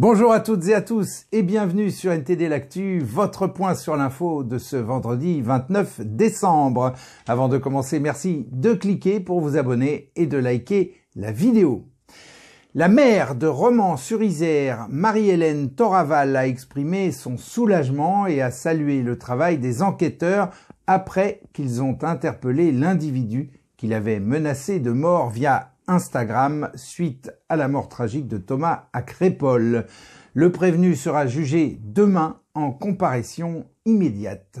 Bonjour 0.00 0.32
à 0.32 0.38
toutes 0.38 0.68
et 0.68 0.74
à 0.74 0.80
tous 0.80 1.24
et 1.32 1.42
bienvenue 1.42 1.90
sur 1.90 2.12
NTD 2.12 2.48
L'Actu, 2.48 3.00
votre 3.00 3.48
point 3.48 3.74
sur 3.74 3.96
l'info 3.96 4.44
de 4.44 4.56
ce 4.56 4.76
vendredi 4.76 5.42
29 5.42 6.02
décembre. 6.02 6.92
Avant 7.26 7.48
de 7.48 7.58
commencer, 7.58 7.98
merci 7.98 8.46
de 8.52 8.74
cliquer 8.74 9.18
pour 9.18 9.40
vous 9.40 9.56
abonner 9.56 10.12
et 10.14 10.28
de 10.28 10.38
liker 10.38 10.94
la 11.16 11.32
vidéo. 11.32 11.88
La 12.76 12.86
maire 12.86 13.34
de 13.34 13.48
Romans-sur-Isère, 13.48 14.86
Marie-Hélène 14.88 15.70
Toraval, 15.70 16.36
a 16.36 16.46
exprimé 16.46 17.10
son 17.10 17.36
soulagement 17.36 18.28
et 18.28 18.40
a 18.40 18.52
salué 18.52 19.02
le 19.02 19.18
travail 19.18 19.58
des 19.58 19.82
enquêteurs 19.82 20.50
après 20.86 21.40
qu'ils 21.52 21.82
ont 21.82 21.98
interpellé 22.02 22.70
l'individu 22.70 23.50
qu'il 23.76 23.92
avait 23.92 24.20
menacé 24.20 24.78
de 24.78 24.92
mort 24.92 25.30
via 25.30 25.72
Instagram 25.88 26.70
suite 26.74 27.32
à 27.48 27.56
la 27.56 27.66
mort 27.66 27.88
tragique 27.88 28.28
de 28.28 28.38
Thomas 28.38 28.84
à 28.92 29.02
Crépole. 29.02 29.86
Le 30.34 30.52
prévenu 30.52 30.94
sera 30.94 31.26
jugé 31.26 31.80
demain 31.82 32.40
en 32.54 32.70
comparaison 32.70 33.64
immédiate. 33.86 34.60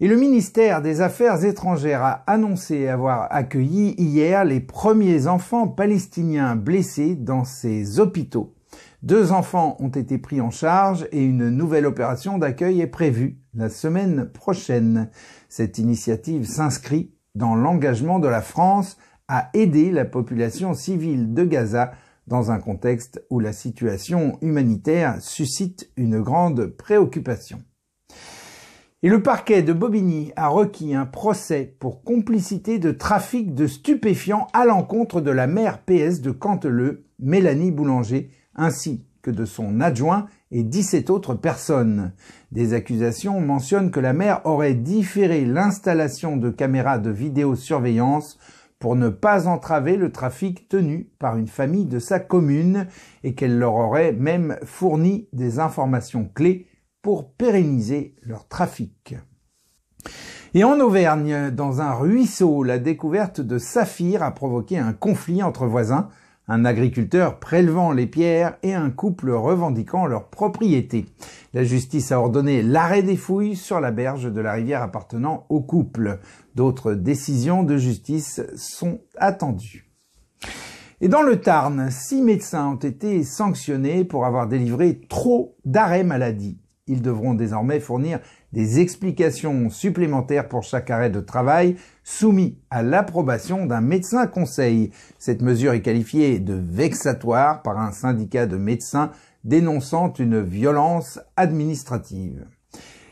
Et 0.00 0.08
le 0.08 0.16
ministère 0.16 0.82
des 0.82 1.00
Affaires 1.00 1.44
étrangères 1.44 2.02
a 2.02 2.24
annoncé 2.26 2.88
avoir 2.88 3.28
accueilli 3.30 3.94
hier 3.96 4.44
les 4.44 4.60
premiers 4.60 5.26
enfants 5.26 5.68
palestiniens 5.68 6.56
blessés 6.56 7.14
dans 7.14 7.44
ses 7.44 8.00
hôpitaux. 8.00 8.54
Deux 9.02 9.32
enfants 9.32 9.76
ont 9.78 9.88
été 9.88 10.18
pris 10.18 10.40
en 10.40 10.50
charge 10.50 11.06
et 11.12 11.24
une 11.24 11.48
nouvelle 11.48 11.86
opération 11.86 12.38
d'accueil 12.38 12.80
est 12.80 12.86
prévue 12.86 13.38
la 13.54 13.70
semaine 13.70 14.28
prochaine. 14.32 15.10
Cette 15.48 15.78
initiative 15.78 16.46
s'inscrit 16.46 17.14
dans 17.34 17.54
l'engagement 17.54 18.18
de 18.18 18.28
la 18.28 18.42
France 18.42 18.96
à 19.28 19.50
aider 19.54 19.90
la 19.90 20.04
population 20.04 20.74
civile 20.74 21.34
de 21.34 21.44
Gaza 21.44 21.92
dans 22.26 22.50
un 22.50 22.58
contexte 22.58 23.24
où 23.30 23.40
la 23.40 23.52
situation 23.52 24.38
humanitaire 24.40 25.20
suscite 25.20 25.90
une 25.96 26.20
grande 26.20 26.66
préoccupation. 26.66 27.62
Et 29.02 29.08
le 29.08 29.22
parquet 29.22 29.62
de 29.62 29.72
Bobigny 29.72 30.32
a 30.36 30.48
requis 30.48 30.94
un 30.94 31.06
procès 31.06 31.76
pour 31.78 32.02
complicité 32.02 32.78
de 32.78 32.90
trafic 32.90 33.54
de 33.54 33.66
stupéfiants 33.66 34.48
à 34.52 34.64
l'encontre 34.64 35.20
de 35.20 35.30
la 35.30 35.46
mère 35.46 35.82
PS 35.82 36.20
de 36.22 36.30
Canteleu, 36.30 37.04
Mélanie 37.20 37.70
Boulanger, 37.70 38.30
ainsi 38.54 39.04
que 39.22 39.30
de 39.30 39.44
son 39.44 39.80
adjoint 39.80 40.26
et 40.50 40.62
17 40.62 41.10
autres 41.10 41.34
personnes. 41.34 42.12
Des 42.52 42.72
accusations 42.72 43.40
mentionnent 43.40 43.90
que 43.90 44.00
la 44.00 44.12
mère 44.12 44.40
aurait 44.44 44.74
différé 44.74 45.44
l'installation 45.44 46.36
de 46.36 46.50
caméras 46.50 46.98
de 46.98 47.10
vidéosurveillance 47.10 48.38
pour 48.78 48.96
ne 48.96 49.08
pas 49.08 49.48
entraver 49.48 49.96
le 49.96 50.12
trafic 50.12 50.68
tenu 50.68 51.10
par 51.18 51.36
une 51.36 51.48
famille 51.48 51.86
de 51.86 51.98
sa 51.98 52.20
commune 52.20 52.86
et 53.24 53.34
qu'elle 53.34 53.58
leur 53.58 53.74
aurait 53.74 54.12
même 54.12 54.58
fourni 54.64 55.28
des 55.32 55.58
informations 55.58 56.30
clés 56.34 56.66
pour 57.02 57.32
pérenniser 57.32 58.16
leur 58.22 58.48
trafic. 58.48 59.14
Et 60.54 60.64
en 60.64 60.80
Auvergne, 60.80 61.50
dans 61.50 61.80
un 61.80 61.92
ruisseau, 61.92 62.62
la 62.62 62.78
découverte 62.78 63.40
de 63.40 63.58
saphirs 63.58 64.22
a 64.22 64.32
provoqué 64.32 64.78
un 64.78 64.92
conflit 64.92 65.42
entre 65.42 65.66
voisins 65.66 66.08
un 66.48 66.64
agriculteur 66.64 67.38
prélevant 67.38 67.92
les 67.92 68.06
pierres 68.06 68.56
et 68.62 68.74
un 68.74 68.90
couple 68.90 69.30
revendiquant 69.30 70.06
leur 70.06 70.28
propriété. 70.28 71.06
La 71.54 71.64
justice 71.64 72.12
a 72.12 72.20
ordonné 72.20 72.62
l'arrêt 72.62 73.02
des 73.02 73.16
fouilles 73.16 73.56
sur 73.56 73.80
la 73.80 73.90
berge 73.90 74.32
de 74.32 74.40
la 74.40 74.52
rivière 74.52 74.82
appartenant 74.82 75.46
au 75.48 75.60
couple. 75.60 76.20
D'autres 76.54 76.94
décisions 76.94 77.62
de 77.62 77.76
justice 77.76 78.42
sont 78.56 79.00
attendues. 79.16 79.90
Et 81.00 81.08
dans 81.08 81.22
le 81.22 81.40
Tarn, 81.40 81.90
six 81.90 82.22
médecins 82.22 82.68
ont 82.68 82.76
été 82.76 83.22
sanctionnés 83.22 84.04
pour 84.04 84.24
avoir 84.24 84.46
délivré 84.46 85.00
trop 85.08 85.56
d'arrêts 85.64 86.04
maladie. 86.04 86.58
Ils 86.86 87.02
devront 87.02 87.34
désormais 87.34 87.80
fournir 87.80 88.20
des 88.56 88.80
explications 88.80 89.68
supplémentaires 89.68 90.48
pour 90.48 90.62
chaque 90.62 90.90
arrêt 90.90 91.10
de 91.10 91.20
travail 91.20 91.76
soumis 92.02 92.56
à 92.70 92.82
l'approbation 92.82 93.66
d'un 93.66 93.82
médecin 93.82 94.26
conseil. 94.26 94.92
Cette 95.18 95.42
mesure 95.42 95.74
est 95.74 95.82
qualifiée 95.82 96.38
de 96.38 96.54
vexatoire 96.54 97.60
par 97.60 97.78
un 97.78 97.92
syndicat 97.92 98.46
de 98.46 98.56
médecins 98.56 99.10
dénonçant 99.44 100.10
une 100.14 100.40
violence 100.40 101.20
administrative. 101.36 102.46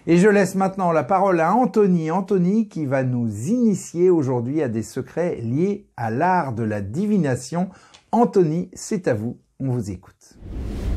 Et 0.07 0.17
je 0.17 0.29
laisse 0.29 0.55
maintenant 0.55 0.93
la 0.93 1.05
parole 1.05 1.41
à 1.41 1.55
Anthony. 1.55 2.11
Anthony 2.11 2.69
qui 2.69 2.87
va 2.87 3.05
nous 3.05 3.29
initier 3.49 4.09
aujourd'hui 4.09 4.63
à 4.63 4.69
des 4.69 4.83
secrets 4.83 5.37
liés 5.43 5.87
à 5.99 6.11
l'art 6.11 6.55
de 6.55 6.63
la 6.63 6.81
divination. 6.81 7.69
Anthony, 8.13 8.71
c'est 8.73 9.09
à 9.09 9.15
vous, 9.15 9.37
on 9.61 9.69
vous 9.69 9.91
écoute. 9.91 10.39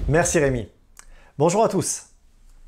Merci 0.07 0.39
Rémi. 0.39 0.69
Bonjour 1.37 1.65
à 1.65 1.67
tous. 1.67 2.16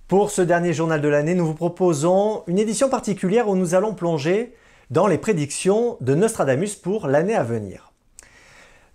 Pour 0.09 0.31
ce 0.31 0.41
dernier 0.41 0.73
journal 0.73 1.01
de 1.01 1.07
l'année, 1.07 1.35
nous 1.35 1.45
vous 1.45 1.53
proposons 1.53 2.41
une 2.47 2.57
édition 2.57 2.89
particulière 2.89 3.47
où 3.47 3.55
nous 3.55 3.75
allons 3.75 3.93
plonger 3.93 4.55
dans 4.89 5.05
les 5.05 5.19
prédictions 5.19 5.97
de 6.01 6.15
Nostradamus 6.15 6.75
pour 6.75 7.05
l'année 7.05 7.35
à 7.35 7.43
venir. 7.43 7.93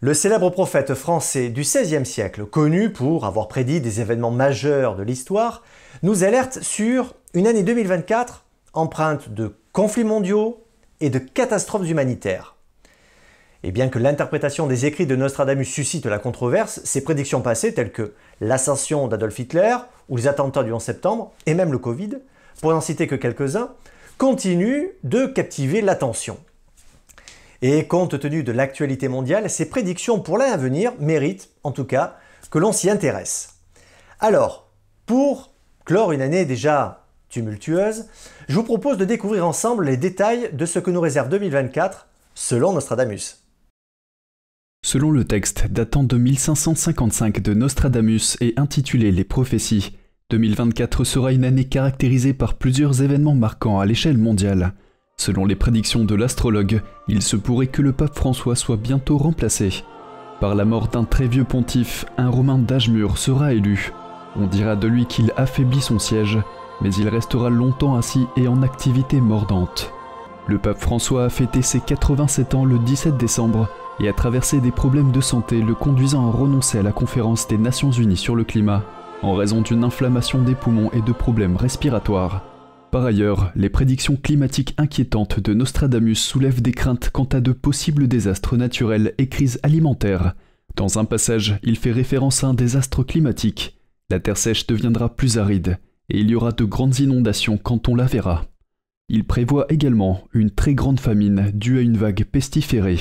Le 0.01 0.13
célèbre 0.13 0.51
prophète 0.51 0.95
français 0.95 1.51
du 1.51 1.61
XVIe 1.61 2.05
siècle, 2.05 2.47
connu 2.47 2.91
pour 2.91 3.27
avoir 3.27 3.47
prédit 3.47 3.81
des 3.81 4.01
événements 4.01 4.33
majeurs 4.33 4.97
de 4.97 5.05
l'histoire, 5.05 5.63
nous 6.03 6.25
alerte 6.25 6.61
sur 6.63 7.15
une 7.33 7.47
année 7.47 7.63
2024 7.63 8.45
empreinte 8.73 9.29
de 9.29 9.55
conflits 9.71 10.03
mondiaux 10.03 10.65
et 10.99 11.11
de 11.11 11.21
catastrophes 11.21 11.89
humanitaires. 11.89 12.54
Et 13.67 13.73
bien 13.73 13.89
que 13.89 13.99
l'interprétation 13.99 14.67
des 14.67 14.85
écrits 14.85 15.07
de 15.07 15.17
Nostradamus 15.17 15.65
suscite 15.65 16.05
la 16.05 16.19
controverse, 16.19 16.83
ses 16.85 17.03
prédictions 17.03 17.41
passées, 17.41 17.73
telles 17.73 17.93
que 17.93 18.13
l'ascension 18.43 19.09
d'Adolf 19.09 19.39
Hitler 19.39 19.75
ou 20.11 20.19
les 20.19 20.29
attentats 20.29 20.63
du 20.63 20.71
11 20.71 20.83
septembre, 20.83 21.33
et 21.47 21.55
même 21.55 21.73
le 21.73 21.79
Covid, 21.79 22.11
pour 22.61 22.73
n'en 22.73 22.83
citer 22.83 23.07
que 23.07 23.15
quelques-uns, 23.15 23.71
continuent 24.19 24.91
de 25.03 25.25
captiver 25.25 25.81
l'attention. 25.81 26.37
Et 27.63 27.87
compte 27.87 28.21
tenu 28.21 28.45
de 28.45 28.53
l'actualité 28.53 29.09
mondiale, 29.09 29.49
ces 29.49 29.71
prédictions 29.71 30.21
pour 30.21 30.37
l'année 30.37 30.53
à 30.53 30.59
venir 30.59 30.93
méritent, 30.99 31.49
en 31.63 31.73
tout 31.73 31.87
cas, 31.87 32.19
que 32.51 32.59
l'on 32.59 32.73
s'y 32.73 32.91
intéresse. 32.91 33.55
Alors, 34.21 34.69
pour 35.07 35.55
clore 35.87 36.13
une 36.13 36.21
année 36.21 36.45
déjà 36.45 37.07
tumultueuse, 37.31 38.09
je 38.47 38.57
vous 38.57 38.63
propose 38.63 38.99
de 38.99 39.07
découvrir 39.07 39.47
ensemble 39.47 39.87
les 39.87 39.97
détails 39.97 40.51
de 40.53 40.67
ce 40.67 40.79
que 40.79 40.91
nous 40.91 41.01
réserve 41.01 41.31
2024 41.31 42.09
selon 42.35 42.75
Nostradamus. 42.75 43.44
Selon 44.87 45.11
le 45.11 45.25
texte 45.25 45.69
datant 45.71 46.05
de 46.05 46.19
1555 46.19 47.41
de 47.41 47.55
Nostradamus 47.55 48.37
et 48.43 48.53
intitulé 48.59 49.13
Les 49.13 49.25
prophéties, 49.25 49.97
2024 50.29 51.05
sera 51.05 51.33
une 51.33 51.47
année 51.47 51.65
caractérisée 51.65 52.35
par 52.35 52.53
plusieurs 52.53 53.01
événements 53.01 53.35
marquants 53.35 53.81
à 53.81 53.87
l'échelle 53.87 54.19
mondiale. 54.19 54.75
Selon 55.17 55.47
les 55.47 55.57
prédictions 55.57 56.05
de 56.05 56.15
l'astrologue, 56.15 56.83
il 57.09 57.23
se 57.23 57.37
pourrait 57.37 57.69
que 57.69 57.81
le 57.81 57.93
pape 57.93 58.15
François 58.15 58.57
soit 58.57 58.77
bientôt 58.77 59.17
remplacé. 59.17 59.85
Par 60.39 60.55
la 60.55 60.67
mort 60.67 60.89
d'un 60.89 61.05
très 61.05 61.29
vieux 61.29 61.45
pontife, 61.45 62.05
un 62.19 62.29
Romain 62.29 62.59
d'âge 62.59 62.91
mûr 62.91 63.17
sera 63.17 63.55
élu. 63.55 63.91
On 64.37 64.47
dira 64.47 64.77
de 64.77 64.87
lui 64.87 65.07
qu'il 65.07 65.33
affaiblit 65.39 65.81
son 65.81 65.99
siège, 65.99 66.39
mais 66.83 66.93
il 66.93 67.09
restera 67.09 67.49
longtemps 67.49 67.97
assis 67.97 68.27
et 68.37 68.49
en 68.49 68.63
activité 68.63 69.23
mordante. 69.23 69.95
Le 70.47 70.59
pape 70.59 70.79
François 70.79 71.25
a 71.25 71.31
fêté 71.31 71.63
ses 71.63 71.81
87 71.81 72.55
ans 72.55 72.67
le 72.67 72.79
17 72.79 73.17
décembre 73.17 73.71
et 74.01 74.09
a 74.09 74.13
traversé 74.13 74.61
des 74.61 74.73
problèmes 74.73 75.13
de 75.13 75.21
santé 75.21 75.61
le 75.61 75.75
conduisant 75.75 76.29
à 76.29 76.33
renoncer 76.33 76.79
à 76.79 76.83
la 76.83 76.93
conférence 76.93 77.49
des 77.49 77.59
Nations 77.59 77.91
Unies 77.91 78.17
sur 78.17 78.35
le 78.35 78.45
climat 78.45 78.85
en 79.25 79.35
raison 79.35 79.63
d'une 79.63 79.85
inflammation 79.85 80.43
des 80.43 80.55
poumons 80.55 80.91
et 80.93 81.01
de 81.01 81.13
problèmes 81.13 81.57
respiratoires. 81.57 82.43
Par 82.91 83.05
ailleurs, 83.05 83.51
les 83.57 83.71
prédictions 83.71 84.17
climatiques 84.17 84.75
inquiétantes 84.77 85.41
de 85.41 85.55
Nostradamus 85.55 86.19
soulèvent 86.19 86.63
des 86.63 86.73
craintes 86.73 87.11
quant 87.11 87.29
à 87.33 87.41
de 87.41 87.53
possibles 87.53 88.07
désastres 88.07 88.57
naturels 88.57 89.15
et 89.19 89.29
crises 89.29 89.59
alimentaires. 89.63 90.35
Dans 90.77 90.99
un 90.99 91.05
passage, 91.05 91.59
il 91.63 91.77
fait 91.77 91.91
référence 91.91 92.45
à 92.45 92.49
un 92.49 92.55
désastre 92.55 93.03
climatique. 93.03 93.81
La 94.11 94.21
terre 94.21 94.37
sèche 94.37 94.67
deviendra 94.67 95.17
plus 95.17 95.39
aride, 95.39 95.79
et 96.11 96.21
il 96.21 96.31
y 96.31 96.35
aura 96.35 96.53
de 96.53 96.65
grandes 96.65 96.99
inondations 96.99 97.57
quand 97.57 97.89
on 97.89 97.95
la 97.95 98.05
verra. 98.05 98.45
Il 99.09 99.25
prévoit 99.25 99.67
également 99.71 100.23
une 100.33 100.51
très 100.51 100.75
grande 100.75 101.01
famine 101.01 101.51
due 101.55 101.79
à 101.79 101.83
une 101.83 101.97
vague 101.97 102.25
pestiférée, 102.25 102.99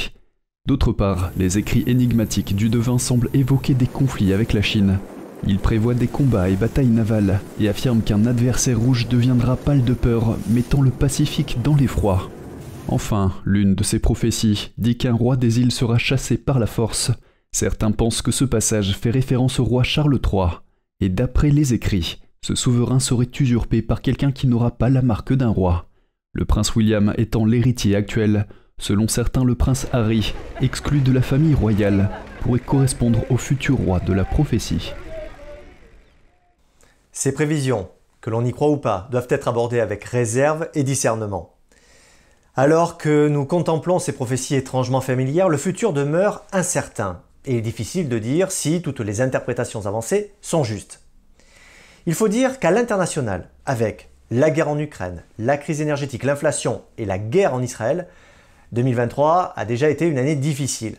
D'autre 0.66 0.94
part, 0.94 1.32
les 1.36 1.58
écrits 1.58 1.84
énigmatiques 1.88 2.56
du 2.56 2.70
devin 2.70 2.98
semblent 2.98 3.30
évoquer 3.34 3.74
des 3.74 3.86
conflits 3.86 4.32
avec 4.32 4.54
la 4.54 4.62
Chine. 4.62 4.98
Il 5.46 5.60
prévoit 5.60 5.94
des 5.94 6.08
combats 6.08 6.50
et 6.50 6.56
batailles 6.56 6.88
navales 6.88 7.42
et 7.60 7.68
affirme 7.68 8.02
qu'un 8.02 8.26
adversaire 8.26 8.80
rouge 8.80 9.10
deviendra 9.10 9.58
pâle 9.58 9.84
de 9.84 9.94
peur, 9.94 10.38
mettant 10.48 10.82
le 10.82 10.90
Pacifique 10.90 11.58
dans 11.62 11.76
l'effroi. 11.76 12.30
Enfin, 12.88 13.34
l'une 13.44 13.76
de 13.76 13.84
ces 13.84 14.00
prophéties 14.00 14.72
dit 14.78 14.98
qu'un 14.98 15.14
roi 15.14 15.36
des 15.36 15.60
îles 15.60 15.74
sera 15.74 15.98
chassé 15.98 16.38
par 16.38 16.60
la 16.60 16.66
force. 16.66 17.12
Certains 17.52 17.92
pensent 17.92 18.22
que 18.22 18.32
ce 18.32 18.46
passage 18.46 18.96
fait 18.96 19.12
référence 19.12 19.60
au 19.60 19.66
roi 19.66 19.84
Charles 19.84 20.18
III, 20.26 20.62
et 21.02 21.10
d'après 21.10 21.50
les 21.50 21.74
écrits, 21.74 22.22
ce 22.42 22.56
souverain 22.56 23.02
serait 23.02 23.30
usurpé 23.38 23.82
par 23.82 24.02
quelqu'un 24.02 24.32
qui 24.32 24.48
n'aura 24.48 24.72
pas 24.72 24.90
la 24.90 25.02
marque 25.02 25.34
d'un 25.34 25.50
roi. 25.50 25.90
Le 26.32 26.46
prince 26.46 26.74
William 26.74 27.14
étant 27.18 27.46
l'héritier 27.46 27.98
actuel, 27.98 28.48
Selon 28.80 29.08
certains, 29.08 29.44
le 29.44 29.56
prince 29.56 29.88
Harry, 29.94 30.34
exclu 30.62 31.00
de 31.00 31.12
la 31.12 31.22
famille 31.22 31.54
royale, 31.54 32.10
pourrait 32.42 32.60
correspondre 32.60 33.20
au 33.30 33.38
futur 33.38 33.78
roi 33.78 34.00
de 34.00 34.14
la 34.14 34.26
prophétie. 34.26 34.94
Ces 37.12 37.34
prévisions, 37.34 37.90
que 38.22 38.30
l'on 38.30 38.44
y 38.44 38.52
croit 38.52 38.70
ou 38.70 38.78
pas, 38.78 39.08
doivent 39.12 39.28
être 39.30 39.48
abordées 39.48 39.80
avec 39.80 40.04
réserve 40.04 40.70
et 40.74 40.84
discernement. 40.84 41.56
Alors 42.56 42.98
que 42.98 43.28
nous 43.28 43.46
contemplons 43.46 44.00
ces 44.00 44.12
prophéties 44.12 44.56
étrangement 44.56 45.02
familières, 45.02 45.50
le 45.50 45.58
futur 45.58 45.94
demeure 45.94 46.44
incertain 46.52 47.22
et 47.46 47.54
il 47.54 47.58
est 47.58 47.62
difficile 47.62 48.10
de 48.10 48.20
dire 48.20 48.52
si 48.52 48.82
toutes 48.82 49.00
les 49.00 49.22
interprétations 49.22 49.86
avancées 49.86 50.34
sont 50.42 50.64
justes. 50.64 51.02
Il 52.06 52.14
faut 52.14 52.28
dire 52.28 52.60
qu'à 52.60 52.72
l'international, 52.72 53.50
avec 53.66 54.10
la 54.32 54.50
guerre 54.50 54.70
en 54.70 54.80
Ukraine, 54.80 55.24
la 55.40 55.58
crise 55.58 55.82
énergétique, 55.82 56.24
l'inflation 56.24 56.84
et 56.98 57.06
la 57.06 57.18
guerre 57.18 57.54
en 57.54 57.62
Israël, 57.62 58.08
2023 58.74 59.54
a 59.56 59.66
déjà 59.66 59.90
été 59.90 60.08
une 60.08 60.18
année 60.18 60.36
difficile. 60.36 60.98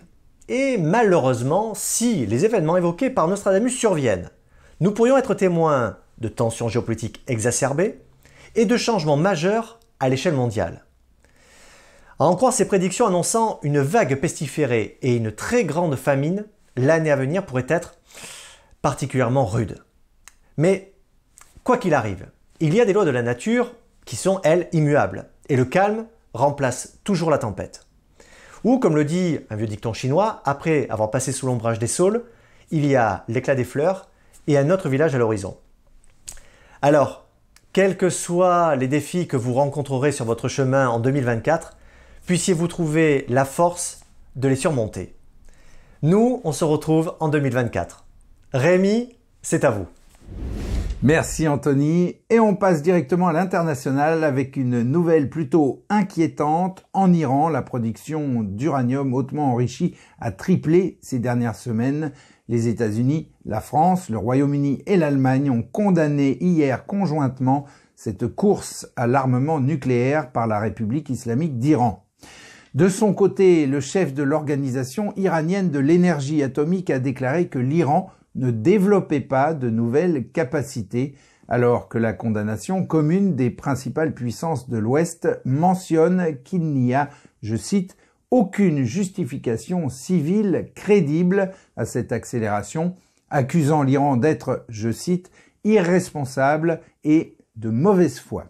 Et 0.49 0.79
malheureusement, 0.79 1.75
si 1.75 2.25
les 2.25 2.44
événements 2.44 2.76
évoqués 2.76 3.11
par 3.11 3.26
Nostradamus 3.26 3.76
surviennent, 3.76 4.31
nous 4.81 4.93
pourrions 4.93 5.19
être 5.19 5.35
témoins 5.35 5.99
de 6.19 6.29
tensions 6.29 6.69
géopolitiques 6.69 7.23
exacerbées 7.26 8.00
et 8.55 8.65
de 8.65 8.76
changements 8.76 9.17
majeurs 9.17 9.81
à 9.99 10.09
l'échelle 10.09 10.35
mondiale. 10.35 10.85
À 12.21 12.26
en 12.26 12.37
croire 12.37 12.53
ces 12.53 12.69
prédictions 12.69 13.06
annonçant 13.06 13.59
une 13.62 13.81
vague 13.81 14.20
pestiférée 14.20 14.99
et 15.03 15.17
une 15.17 15.32
très 15.32 15.65
grande 15.65 15.97
famine, 15.97 16.47
l'année 16.77 17.11
à 17.11 17.17
venir 17.17 17.44
pourrait 17.44 17.67
être 17.69 17.99
particulièrement 18.82 19.47
rude. 19.47 19.82
Mais 20.56 20.93
quoi 21.65 21.77
qu'il 21.77 21.94
arrive, 21.94 22.29
il 22.61 22.73
y 22.73 22.81
a 22.81 22.85
des 22.85 22.93
lois 22.93 23.05
de 23.05 23.11
la 23.11 23.23
nature 23.23 23.73
qui 24.05 24.15
sont, 24.15 24.41
elles, 24.44 24.69
immuables, 24.73 25.29
et 25.49 25.56
le 25.56 25.65
calme 25.65 26.06
remplace 26.35 26.99
toujours 27.05 27.31
la 27.31 27.39
tempête. 27.39 27.87
Ou, 28.65 28.79
comme 28.79 28.97
le 28.97 29.05
dit 29.05 29.39
un 29.51 29.57
vieux 29.57 29.67
dicton 29.67 29.93
chinois, 29.93 30.43
après 30.45 30.89
avoir 30.91 31.11
passé 31.11 31.33
sous 31.33 31.47
l'ombrage 31.47 31.79
des 31.79 31.87
saules, 31.87 32.25
il 32.71 32.87
y 32.87 32.97
a 32.97 33.25
l'éclat 33.29 33.55
des 33.55 33.65
fleurs 33.65 34.09
et 34.47 34.59
un 34.59 34.71
autre 34.71 34.89
village 34.89 35.15
à 35.15 35.19
l'horizon. 35.19 35.57
Alors, 36.83 37.25
quels 37.73 37.97
que 37.97 38.11
soient 38.11 38.77
les 38.77 38.89
défis 38.89 39.27
que 39.27 39.37
vous 39.37 39.55
rencontrerez 39.55 40.13
sur 40.13 40.25
votre 40.25 40.49
chemin 40.49 40.89
en 40.89 41.01
2024, 41.01 41.77
puissiez-vous 42.27 42.69
trouver 42.69 43.27
la 43.29 43.45
force 43.45 44.01
de 44.37 44.49
les 44.49 44.57
surmonter. 44.57 45.15
Nous, 46.03 46.41
on 46.45 46.53
se 46.53 46.65
retrouve 46.65 47.15
en 47.21 47.29
2024. 47.29 48.05
Rémi, 48.53 49.17
c'est 49.43 49.65
à 49.65 49.71
vous. 49.71 49.87
Merci 51.05 51.49
Anthony. 51.49 52.15
Et 52.31 52.41
on 52.41 52.56
passe 52.56 52.81
directement 52.81 53.29
à 53.29 53.35
l'international 53.35 54.25
avec 54.25 54.56
une 54.56 54.81
nouvelle 54.81 55.29
plutôt 55.29 55.85
inquiétante. 55.91 56.87
En 56.95 57.12
Iran, 57.12 57.51
la 57.51 57.61
production 57.61 58.43
d'uranium 58.43 59.12
hautement 59.12 59.53
enrichi 59.53 59.95
a 60.19 60.33
triplé 60.33 60.97
ces 61.03 61.19
dernières 61.19 61.56
semaines. 61.56 62.12
Les 62.49 62.69
États-Unis, 62.69 63.29
la 63.45 63.61
France, 63.61 64.09
le 64.09 64.17
Royaume-Uni 64.17 64.83
et 64.87 64.97
l'Allemagne 64.97 65.51
ont 65.51 65.62
condamné 65.62 66.43
hier 66.43 66.87
conjointement 66.87 67.67
cette 67.97 68.27
course 68.27 68.89
à 68.97 69.06
l'armement 69.06 69.61
nucléaire 69.61 70.33
par 70.33 70.47
la 70.47 70.59
République 70.59 71.11
islamique 71.11 71.59
d'Iran. 71.59 72.06
De 72.73 72.89
son 72.89 73.12
côté, 73.12 73.67
le 73.67 73.81
chef 73.81 74.15
de 74.15 74.23
l'organisation 74.23 75.12
iranienne 75.17 75.71
de 75.71 75.81
l'énergie 75.81 76.43
atomique 76.43 76.89
a 76.89 76.99
déclaré 76.99 77.49
que 77.49 77.59
l'Iran 77.59 78.11
ne 78.35 78.51
développait 78.51 79.21
pas 79.21 79.55
de 79.55 79.71
nouvelles 79.71 80.29
capacités, 80.29 81.15
alors 81.49 81.89
que 81.89 81.99
la 81.99 82.13
condamnation 82.13 82.87
commune 82.87 83.37
des 83.37 83.51
principales 83.51 84.15
puissances 84.15 84.69
de 84.69 84.79
l'Ouest 84.79 85.29
mentionne 85.45 86.37
qu'il 86.45 86.73
n'y 86.73 86.95
a, 86.95 87.11
je 87.43 87.57
cite, 87.57 87.97
aucune 88.31 88.85
justification 88.85 89.89
civile 89.89 90.71
crédible 90.75 91.53
à 91.77 91.85
cette 91.85 92.13
accélération, 92.13 92.97
accusant 93.31 93.83
l'Iran 93.83 94.17
d'être, 94.17 94.65
je 94.69 94.91
cite, 94.91 95.31
irresponsable 95.65 96.81
et 97.05 97.37
de 97.57 97.71
mauvaise 97.71 98.19
foi. 98.19 98.47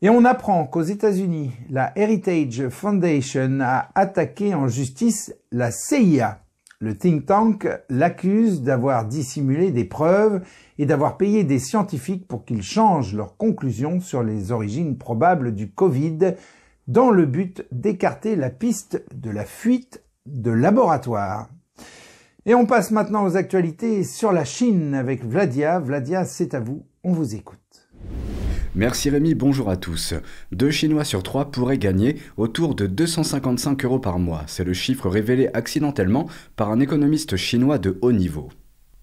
Et 0.00 0.10
on 0.10 0.24
apprend 0.24 0.66
qu'aux 0.66 0.82
États-Unis, 0.82 1.52
la 1.70 1.92
Heritage 1.96 2.68
Foundation 2.68 3.60
a 3.60 3.88
attaqué 3.94 4.54
en 4.54 4.66
justice 4.66 5.34
la 5.52 5.70
CIA, 5.70 6.41
le 6.82 6.98
think 6.98 7.26
tank 7.26 7.68
l'accuse 7.88 8.60
d'avoir 8.62 9.06
dissimulé 9.06 9.70
des 9.70 9.84
preuves 9.84 10.42
et 10.78 10.84
d'avoir 10.84 11.16
payé 11.16 11.44
des 11.44 11.60
scientifiques 11.60 12.26
pour 12.26 12.44
qu'ils 12.44 12.64
changent 12.64 13.14
leurs 13.14 13.36
conclusions 13.36 14.00
sur 14.00 14.24
les 14.24 14.50
origines 14.50 14.98
probables 14.98 15.54
du 15.54 15.70
Covid 15.70 16.34
dans 16.88 17.10
le 17.10 17.24
but 17.24 17.64
d'écarter 17.70 18.34
la 18.34 18.50
piste 18.50 19.04
de 19.14 19.30
la 19.30 19.44
fuite 19.44 20.02
de 20.26 20.50
laboratoire. 20.50 21.48
Et 22.46 22.54
on 22.56 22.66
passe 22.66 22.90
maintenant 22.90 23.24
aux 23.24 23.36
actualités 23.36 24.02
sur 24.02 24.32
la 24.32 24.44
Chine 24.44 24.94
avec 24.94 25.24
Vladia. 25.24 25.78
Vladia, 25.78 26.24
c'est 26.24 26.52
à 26.52 26.58
vous, 26.58 26.84
on 27.04 27.12
vous 27.12 27.36
écoute. 27.36 27.61
Merci 28.74 29.10
Rémi, 29.10 29.34
bonjour 29.34 29.68
à 29.68 29.76
tous. 29.76 30.14
Deux 30.50 30.70
Chinois 30.70 31.04
sur 31.04 31.22
trois 31.22 31.50
pourraient 31.50 31.76
gagner 31.76 32.16
autour 32.38 32.74
de 32.74 32.86
255 32.86 33.84
euros 33.84 33.98
par 33.98 34.18
mois. 34.18 34.44
C'est 34.46 34.64
le 34.64 34.72
chiffre 34.72 35.10
révélé 35.10 35.50
accidentellement 35.52 36.26
par 36.56 36.70
un 36.70 36.80
économiste 36.80 37.36
chinois 37.36 37.76
de 37.76 37.98
haut 38.00 38.12
niveau. 38.12 38.48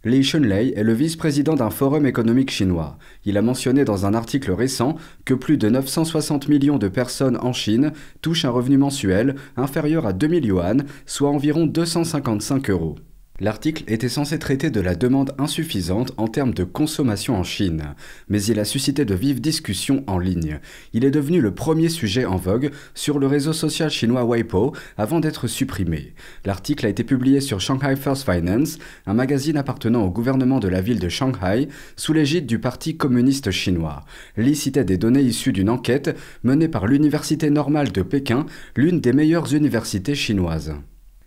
Li 0.06 0.24
Shunlei 0.24 0.74
est 0.76 0.84
le 0.84 0.94
vice-président 0.94 1.54
d'un 1.54 1.70
forum 1.70 2.08
économique 2.08 2.50
chinois. 2.50 2.98
Il 3.26 3.38
a 3.38 3.44
mentionné 3.44 3.86
dans 3.86 4.08
un 4.08 4.16
article 4.16 4.52
récent 4.54 4.96
que 5.24 5.36
plus 5.36 5.58
de 5.58 5.70
960 5.70 6.48
millions 6.48 6.80
de 6.80 6.88
personnes 6.88 7.38
en 7.38 7.54
Chine 7.54 7.92
touchent 8.24 8.46
un 8.46 8.50
revenu 8.50 8.78
mensuel 8.78 9.36
inférieur 9.56 10.08
à 10.08 10.14
2000 10.14 10.46
yuan, 10.46 10.86
soit 11.06 11.30
environ 11.30 11.68
255 11.68 12.72
euros. 12.72 12.96
L'article 13.42 13.86
était 13.88 14.10
censé 14.10 14.38
traiter 14.38 14.70
de 14.70 14.82
la 14.82 14.96
demande 14.96 15.34
insuffisante 15.38 16.12
en 16.18 16.28
termes 16.28 16.54
de 16.54 16.66
consommation 16.66 17.38
en 17.38 17.44
Chine, 17.44 17.96
mais 18.28 18.44
il 18.44 18.60
a 18.60 18.66
suscité 18.66 19.06
de 19.06 19.16
vives 19.16 19.40
discussions 19.40 20.04
en 20.08 20.20
ligne. 20.20 20.60
Il 20.92 21.06
est 21.06 21.12
devenu 21.12 21.40
le 21.40 21.54
premier 21.54 21.88
sujet 21.88 22.26
en 22.26 22.36
vogue 22.36 22.72
sur 22.94 23.18
le 23.18 23.28
réseau 23.28 23.54
social 23.54 23.90
chinois 23.90 24.26
Weibo 24.26 24.76
avant 24.98 25.22
d'être 25.22 25.48
supprimé. 25.48 26.14
L'article 26.44 26.86
a 26.86 26.90
été 26.90 27.06
publié 27.06 27.40
sur 27.40 27.62
Shanghai 27.62 27.96
First 27.96 28.30
Finance, 28.30 28.78
un 29.06 29.14
magazine 29.14 29.56
appartenant 29.56 30.04
au 30.04 30.10
gouvernement 30.10 30.60
de 30.60 30.68
la 30.68 30.82
ville 30.82 31.00
de 31.00 31.08
Shanghai, 31.08 31.70
sous 31.96 32.12
l'égide 32.12 32.46
du 32.46 32.60
Parti 32.60 32.98
communiste 32.98 33.52
chinois. 33.52 34.04
Li 34.36 34.54
citait 34.54 34.84
des 34.84 34.98
données 34.98 35.22
issues 35.22 35.54
d'une 35.54 35.70
enquête 35.70 36.18
menée 36.44 36.68
par 36.68 36.88
l'Université 36.88 37.50
normale 37.50 37.94
de 37.94 38.02
Pékin, 38.02 38.46
l'une 38.76 39.00
des 39.00 39.14
meilleures 39.14 39.54
universités 39.54 40.16
chinoises. 40.16 40.74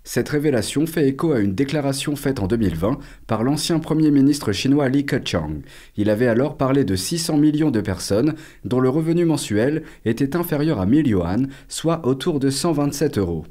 Cette 0.04 0.30
révélation 0.30 0.87
fait 0.87 1.09
écho 1.09 1.32
à 1.32 1.38
une 1.38 1.54
déclaration 1.54 2.16
faite 2.16 2.40
en 2.40 2.49
2020 2.49 2.99
par 3.28 3.44
l'ancien 3.44 3.78
Premier 3.78 4.11
ministre 4.11 4.50
chinois 4.52 4.88
Li 4.88 5.06
Keqiang. 5.06 5.62
Il 5.97 6.11
avait 6.11 6.26
alors 6.26 6.56
parlé 6.56 6.85
de 6.85 6.97
600 6.97 7.37
millions 7.38 7.71
de 7.71 7.80
personnes 7.80 8.35
dont 8.64 8.80
le 8.80 8.88
revenu 8.88 9.25
mensuel 9.25 9.85
était 10.04 10.35
inférieur 10.35 10.80
à 10.80 10.87
1000 10.87 11.06
yuan, 11.06 11.49
soit 11.68 12.04
autour 12.04 12.40
de 12.40 12.50
127 12.50 13.18
euros. 13.18 13.44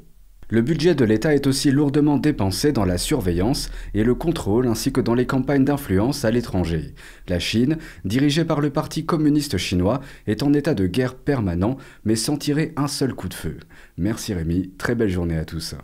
Le 0.50 0.60
budget 0.60 0.94
de 0.94 1.06
l'État 1.06 1.34
est 1.34 1.46
aussi 1.46 1.70
lourdement 1.70 2.18
dépensé 2.18 2.72
dans 2.72 2.84
la 2.84 2.98
surveillance 2.98 3.70
et 3.94 4.04
le 4.04 4.14
contrôle 4.14 4.66
ainsi 4.66 4.92
que 4.92 5.00
dans 5.00 5.14
les 5.14 5.24
campagnes 5.24 5.64
d'influence 5.64 6.26
à 6.26 6.30
l'étranger. 6.30 6.94
La 7.26 7.38
Chine, 7.38 7.78
dirigée 8.04 8.44
par 8.44 8.60
le 8.60 8.68
Parti 8.68 9.06
communiste 9.06 9.56
chinois, 9.56 10.02
est 10.26 10.42
en 10.42 10.52
état 10.52 10.74
de 10.74 10.86
guerre 10.86 11.14
permanent 11.14 11.78
mais 12.04 12.16
sans 12.16 12.36
tirer 12.36 12.74
un 12.76 12.88
seul 12.88 13.14
coup 13.14 13.30
de 13.30 13.34
feu. 13.34 13.56
Merci 13.96 14.34
Rémi, 14.34 14.72
très 14.76 14.94
belle 14.94 15.08
journée 15.08 15.38
à 15.38 15.46
tous. 15.46 15.74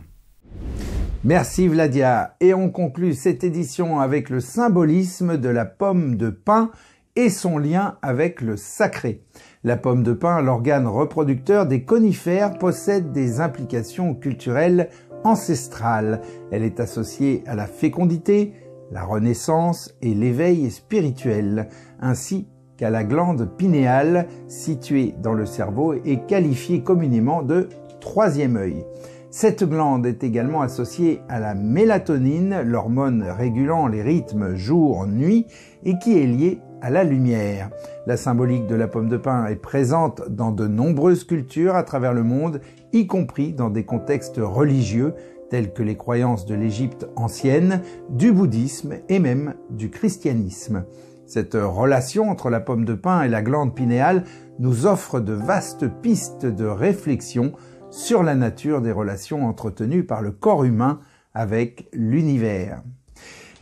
Merci 1.25 1.67
Vladia. 1.67 2.37
Et 2.41 2.55
on 2.55 2.71
conclut 2.71 3.15
cette 3.15 3.43
édition 3.43 3.99
avec 3.99 4.31
le 4.31 4.41
symbolisme 4.41 5.37
de 5.37 5.49
la 5.49 5.65
pomme 5.65 6.17
de 6.17 6.31
pin 6.31 6.71
et 7.17 7.29
son 7.29 7.59
lien 7.59 7.97
avec 8.03 8.41
le 8.41 8.57
sacré. 8.57 9.25
La 9.65 9.77
pomme 9.77 10.05
de 10.05 10.13
pin, 10.13 10.41
l'organe 10.41 10.87
reproducteur 10.87 11.67
des 11.67 11.83
conifères, 11.83 12.57
possède 12.59 13.11
des 13.11 13.41
implications 13.41 14.15
culturelles 14.15 14.89
ancestrales. 15.25 16.21
Elle 16.53 16.63
est 16.63 16.79
associée 16.79 17.43
à 17.47 17.57
la 17.57 17.67
fécondité, 17.67 18.53
la 18.93 19.03
renaissance 19.03 19.93
et 20.01 20.15
l'éveil 20.15 20.71
spirituel, 20.71 21.69
ainsi 22.01 22.47
qu'à 22.77 22.91
la 22.91 23.03
glande 23.03 23.51
pinéale 23.57 24.29
située 24.47 25.15
dans 25.21 25.35
le 25.35 25.47
cerveau 25.47 25.95
et 26.05 26.21
qualifiée 26.29 26.85
communément 26.85 27.43
de 27.43 27.69
troisième 28.01 28.57
œil. 28.57 28.85
Cette 29.31 29.63
glande 29.63 30.07
est 30.07 30.25
également 30.25 30.63
associée 30.63 31.21
à 31.29 31.39
la 31.39 31.55
mélatonine, 31.55 32.63
l'hormone 32.63 33.23
régulant 33.23 33.87
les 33.87 34.03
rythmes 34.03 34.55
jour-nuit 34.55 35.47
et 35.85 35.99
qui 35.99 36.19
est 36.19 36.27
liée 36.27 36.61
à 36.81 36.89
la 36.89 37.05
lumière. 37.05 37.69
La 38.07 38.17
symbolique 38.17 38.67
de 38.67 38.75
la 38.75 38.89
pomme 38.89 39.11
de 39.11 39.19
pin 39.19 39.45
est 39.47 39.57
présente 39.57 40.23
dans 40.31 40.51
de 40.51 40.67
nombreuses 40.67 41.25
cultures 41.25 41.77
à 41.77 41.83
travers 41.83 42.15
le 42.15 42.23
monde, 42.23 42.63
y 42.95 43.07
compris 43.07 43.53
dans 43.53 43.69
des 43.69 43.85
contextes 43.85 44.41
religieux 44.43 45.13
tels 45.51 45.75
que 45.75 45.83
les 45.83 45.97
croyances 45.97 46.47
de 46.47 46.55
l'Égypte 46.55 47.07
ancienne, 47.15 47.83
du 48.09 48.33
bouddhisme 48.33 48.95
et 49.11 49.19
même 49.19 49.55
du 49.69 49.91
christianisme. 49.91 50.85
Cette 51.27 51.55
relation 51.55 52.31
entre 52.31 52.49
la 52.49 52.61
pomme 52.61 52.87
de 52.87 52.95
pin 52.95 53.23
et 53.23 53.29
la 53.29 53.43
glande 53.43 53.75
pinéale 53.75 54.25
nous 54.59 54.87
offre 54.87 55.21
de 55.21 55.35
vastes 55.35 55.87
pistes 56.01 56.47
de 56.47 56.65
réflexion 56.65 57.53
sur 57.91 58.23
la 58.23 58.35
nature 58.35 58.81
des 58.81 58.93
relations 58.93 59.47
entretenues 59.47 60.05
par 60.05 60.23
le 60.23 60.31
corps 60.31 60.65
humain 60.65 61.01
avec 61.35 61.89
l'univers. 61.93 62.83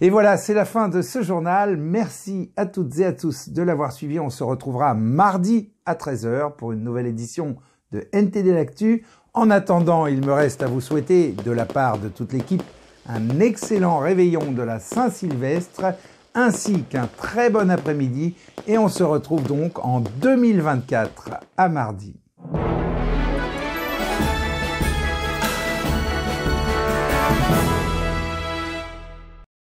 Et 0.00 0.11
voilà, 0.11 0.37
c'est 0.37 0.54
la 0.54 0.64
fin 0.64 0.88
de 0.88 1.00
ce 1.00 1.23
journal. 1.23 1.76
Merci 1.76 2.52
à 2.56 2.66
toutes 2.66 2.99
et 2.99 3.04
à 3.06 3.12
tous 3.12 3.49
de 3.49 3.62
l'avoir 3.62 3.92
suivi. 3.92 4.21
On 4.21 4.30
se 4.30 4.45
retrouvera 4.45 4.95
mardi 4.95 5.71
à 5.87 5.95
13h 5.95 6.56
pour 6.56 6.73
une 6.73 6.83
nouvelle 6.83 7.06
édition 7.06 7.56
de 7.92 8.06
NTD 8.12 8.52
L'Actu. 8.52 9.04
En 9.33 9.50
attendant, 9.50 10.06
il 10.06 10.25
me 10.25 10.33
reste 10.33 10.62
à 10.62 10.66
vous 10.66 10.80
souhaiter, 10.80 11.33
de 11.33 11.50
la 11.50 11.64
part 11.64 11.99
de 11.99 12.09
toute 12.09 12.33
l'équipe, 12.33 12.62
un 13.09 13.40
excellent 13.40 13.99
réveillon 13.99 14.52
de 14.52 14.62
la 14.62 14.80
Saint-Sylvestre, 14.80 15.95
ainsi 16.35 16.83
qu'un 16.83 17.09
très 17.16 17.49
bon 17.49 17.71
après-midi. 17.71 18.35
Et 18.66 18.76
on 18.76 18.88
se 18.88 19.02
retrouve 19.02 19.45
donc 19.45 19.85
en 19.85 20.00
2024 20.00 21.30
à 21.56 21.68
mardi. 21.68 22.16